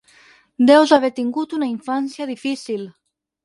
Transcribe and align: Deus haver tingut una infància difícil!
Deus 0.69 0.93
haver 0.97 1.11
tingut 1.21 1.55
una 1.59 1.69
infància 1.75 2.31
difícil! 2.33 2.91